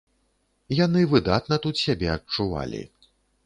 Яны 0.77 1.03
выдатна 1.11 1.61
тут 1.67 1.75
сябе 1.85 2.07
адчувалі. 2.17 2.81